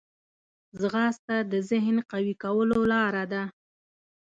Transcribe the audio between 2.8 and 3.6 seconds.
لاره ده